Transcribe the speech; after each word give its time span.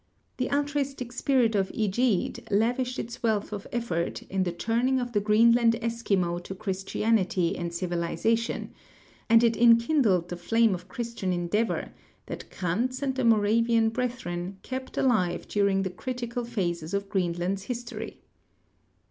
The 0.37 0.49
altruistic 0.51 1.11
spirit 1.11 1.53
of 1.53 1.69
Egede 1.73 2.39
lavished 2.49 2.97
its 2.97 3.21
wealth 3.21 3.53
of 3.53 3.67
effort 3.71 4.23
in 4.31 4.41
the 4.41 4.51
turning 4.51 4.99
of 4.99 5.11
the 5.11 5.19
Greenland 5.19 5.73
Eskimo 5.79 6.41
to 6.43 6.55
Christianity 6.55 7.55
and 7.55 7.71
civilization, 7.71 8.73
and 9.29 9.43
it 9.43 9.55
enkindled 9.55 10.29
the 10.29 10.37
flame 10.37 10.73
of 10.73 10.87
Christian 10.87 11.31
endeavor 11.31 11.93
that 12.25 12.49
Crantz 12.49 13.03
and 13.03 13.13
the 13.13 13.23
Moravian 13.23 13.89
breth 13.89 14.25
ren 14.25 14.57
kept 14.63 14.97
alive 14.97 15.47
during 15.47 15.83
the 15.83 15.91
critical 15.91 16.45
phases 16.45 16.95
of 16.95 17.07
Greenland's 17.07 17.65
history. 17.65 18.23